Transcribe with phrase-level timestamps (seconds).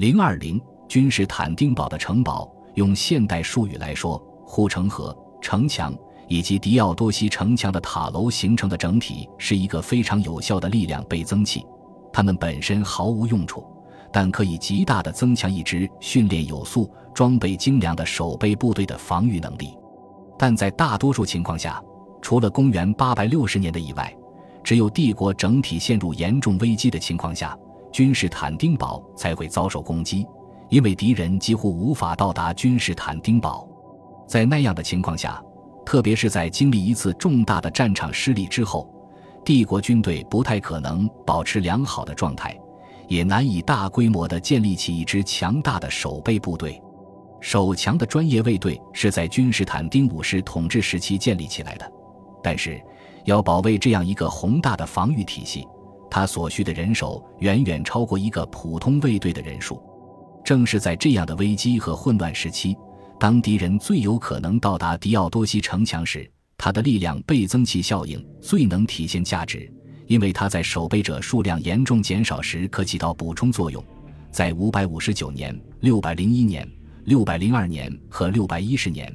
[0.00, 0.58] 零二零
[0.88, 5.94] 君士坦丁堡的城堡，用现代术语来说，护城河、城墙
[6.26, 11.66] 以及迪奥多西城墙的塔楼形成的整体是一个非常有效的力量倍增器。
[12.10, 13.62] 它们本身毫无用处，
[14.10, 19.76] 但可以极大地增强一支训练有素、装备精良的守备部队的防御能力。
[20.38, 21.78] 但在大多数情况下，
[22.22, 24.10] 除了公元860年的以外，
[24.64, 27.54] 只有帝国整体陷入严重危机的情况下，
[27.92, 30.26] 君士坦丁堡才会遭受攻击，
[30.68, 33.68] 因为敌人几乎无法到达君士坦丁堡。
[34.26, 35.42] 在那样的情况下，
[35.84, 38.88] 特别是在经历一次重大的战场失利之后，
[39.44, 42.56] 帝国军队不太可能保持良好的状态，
[43.08, 46.80] 也难以大规模地建立起一支强大的守备部队。
[47.40, 51.90] 守强的专业卫队是在君士坦丁五世统治时期建立起来的，
[52.42, 52.80] 但是
[53.24, 55.66] 要保卫这样一个宏大的防御体系，
[56.10, 59.80] 他所需的人手远远超过一个普通卫队的人数。
[60.44, 62.76] 正是在这样的危机和混乱时期，
[63.18, 69.72] 当敌人最有可能到达迪奥多西城墙时，他的力量倍增器效应最能体现价值，
[70.06, 73.82] 因为他在守备者数量严重减少时可起到补充作用。
[74.30, 76.68] 在五百五十九年、六百零一年。
[77.06, 79.12] 六百零二年和六百一十年，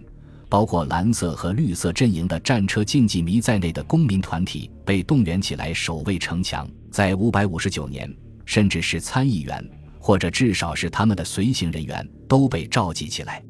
[0.55, 6.65] 包括蓝色和绿色阵营的战车竞技迷在内的公民团体被动员起来守卫城墙。
[6.89, 8.09] 在五百五十九年，
[8.45, 13.43] 甚至是参议员或者至少是他们的随行人员都被召集起来。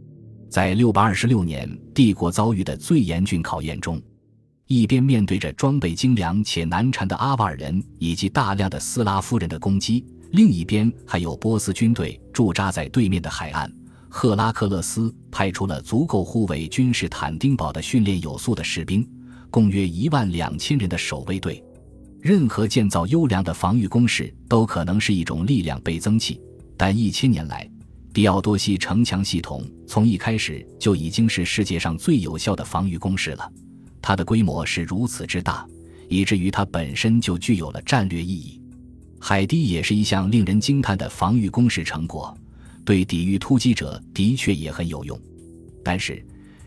[0.50, 4.02] 在六百二十六年帝国遭遇的最严峻考验中，
[4.66, 13.72] 一边面对着装备精良且难缠的阿瓦尔人以及大量的斯拉夫人的攻击，另一边还有波斯军队驻扎在对面的海岸。
[14.18, 19.06] 赫拉克勒斯派出了足够护卫君士坦丁堡的训练有素的士兵，
[19.52, 21.62] 共约一万两千人的守卫队。
[22.22, 26.40] 任何建造优良的防御工事都可能是一种力量倍增器，
[26.78, 27.70] 但一千年来，
[28.14, 33.52] 迪奥多西城墙系统从一开始就已经是世界上最有效的防御工事了。
[34.02, 35.68] 它的规模是如此之大，
[36.08, 38.62] 以至于它本身就具有了战略意义。
[39.20, 42.34] 海堤也是一项令人惊叹的防御工事成果。
[42.86, 45.20] 对抵御突击者的确也很有用，
[45.84, 46.24] 但是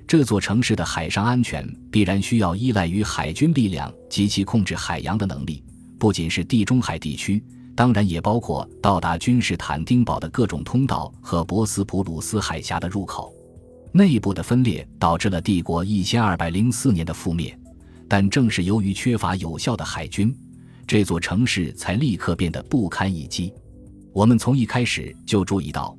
[0.06, 5.62] 这座城市的海上安全必然需要依赖于海军力量及其控制海洋的能力，
[5.98, 7.42] 不仅是地中海地区，
[7.76, 13.32] 当然也包括到达君士坦丁堡的各种通道和博斯普鲁斯海峡的入口。
[13.92, 17.56] 内部的分裂导致了帝国一千二百零四年的覆灭，
[18.08, 20.34] 但正是由于缺乏有效的海军，
[20.86, 23.52] 这座城市才立刻变得不堪一击。
[24.12, 25.96] 我们从一开始就注意到。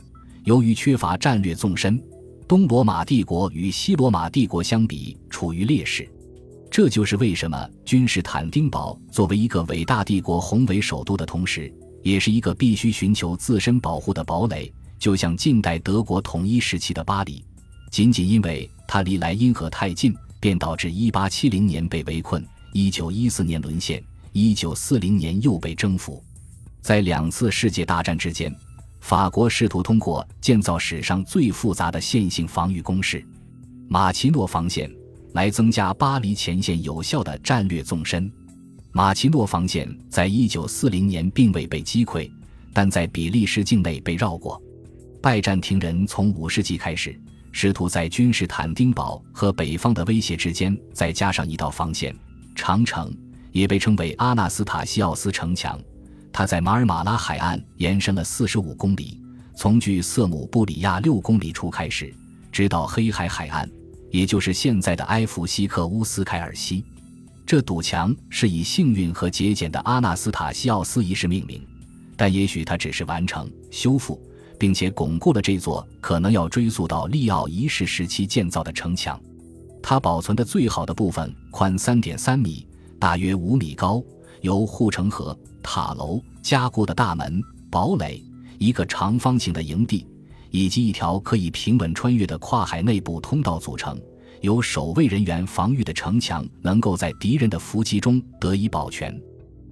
[0.49, 2.03] 由于缺乏战略纵深，
[2.47, 6.09] 东罗马帝国与西罗马帝国相比处于劣势。
[6.71, 11.71] 这就是为什么君士坦丁堡作为一个伟大帝国宏伟首都的同时，
[12.01, 14.73] 也是一个必须寻求自身保护的堡垒。
[14.97, 17.45] 就像近代德国统一时期的巴黎，
[17.91, 22.43] 仅仅因为它离莱茵河太近，便导致1870年被围困
[22.73, 26.23] ，1914年沦陷，1940年又被征服。
[26.81, 28.51] 在两次世界大战之间。
[28.99, 33.25] 法国试图通过建造史上最复杂的线性防御工事——
[33.89, 34.91] 马奇诺防线，
[35.33, 38.31] 来增加巴黎前线有效的战略纵深。
[38.91, 42.29] 马奇诺防线在一九四零年并未被击溃，
[42.73, 44.61] 但在比利时境内被绕过。
[45.21, 47.19] 拜占庭人从五世纪开始，
[47.51, 52.15] 试图在君士坦丁堡和北方的威胁之间再加上一道防线——
[52.55, 53.15] 长城，
[53.51, 55.79] 也被称为阿纳斯塔西奥斯城墙。
[56.31, 59.19] 它在马尔马拉海岸延伸了四十五公里，
[59.55, 62.13] 从距色姆布里亚六公里处开始，
[62.51, 63.69] 直到黑海海岸，
[64.11, 66.85] 也就是现在的埃弗西克乌斯凯尔西。
[67.45, 71.61] 这堵墙是以幸运和节俭的阿纳斯塔西奥斯一世命名，
[72.15, 74.21] 但也许它只是完成、修复
[74.59, 79.19] 并且巩固了这座可能要追溯到利奥一世时期建造的城墙。
[79.81, 82.67] 它保存的最好的部分宽三点三米，
[82.99, 84.03] 大约五米高。
[84.41, 88.23] 由护城河、塔楼、加固的大门、堡垒、
[88.57, 90.05] 一个长方形的营地，
[90.51, 93.99] 以及一条可以平稳穿越的跨海内部通道组成。
[94.41, 99.13] 由守卫人员防御的城墙，能够在敌人的伏击中得以保全。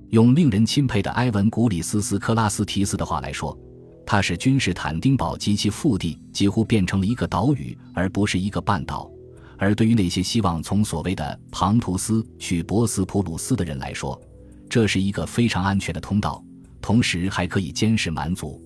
[0.09, 3.57] 用令人钦佩的埃文·古里斯斯科拉斯提斯的话来说，
[4.05, 9.09] 他使君士坦丁堡及其腹地几乎变成了一个岛屿，而不是一个半岛。
[9.57, 14.21] 而对于那些希望从所谓的庞图斯去博斯普鲁斯的人来说，
[14.69, 16.43] 这是一个非常安全的通道，
[16.81, 18.61] 同时还可以监视蛮族。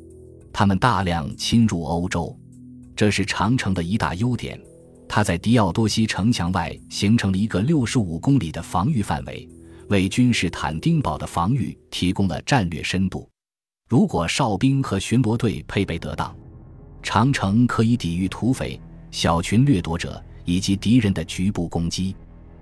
[0.54, 2.38] 他们大量侵入欧洲，
[2.96, 4.60] 这是长城的一大优点。
[5.08, 9.48] 它在迪奥多西城墙外形成了一个六十五公里的防御范围，
[9.90, 13.30] 为君士坦丁堡的防御提供了战略深度。
[13.90, 16.34] 如果哨兵和巡逻队配备得当，
[17.04, 18.80] 长城可以抵御土匪、
[19.12, 22.16] 小群掠夺者以及敌人的局部攻击。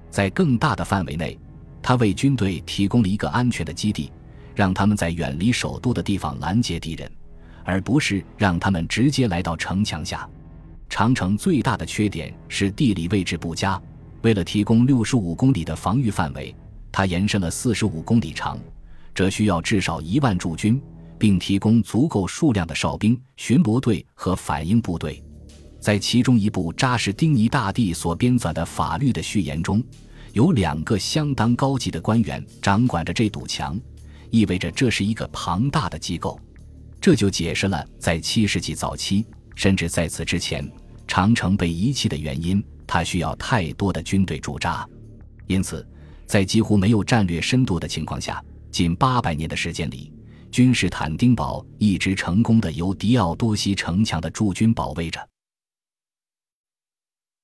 [0.09, 1.37] 在更大的范围内，
[1.81, 4.11] 它为军队提供了一个安全的基地，
[4.55, 7.11] 让他们在远离首都的地方拦截敌人，
[7.63, 10.27] 而不是让他们直接来到城墙下。
[10.89, 13.81] 长城最大的缺点是地理位置不佳。
[14.21, 16.53] 为了提供六十五公里的防御范围，
[16.91, 18.59] 它延伸了四十五公里长，
[19.13, 20.81] 这需要至少一万驻军，
[21.17, 25.23] 并提供足够数量的哨兵、巡逻队和反应部队。
[25.79, 29.81] 在其中一部扎实丁尼大帝所编纂的法律的序言中，
[30.33, 33.79] 有两个相当高级的官员掌管着这堵墙，
[34.29, 36.39] 意味着这是一个庞大的机构。
[37.01, 40.69] 这就解释了在七世纪早期，甚至在此之前，
[41.07, 42.63] 长城被遗弃的原因。
[42.85, 44.87] 它需要太多的军队驻扎，
[45.45, 45.87] 因此，
[46.25, 50.11] 在几乎没有战略深度的情况下，近八百年的时间里，
[50.51, 55.23] 君士坦丁堡一直成功的由迪奥多西城墙的驻军保卫着。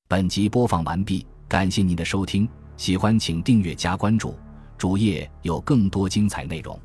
[0.08, 4.36] 本集播放完毕，感谢您的收听，喜欢请订阅加关注，
[4.78, 6.78] 主页有更多精彩内容。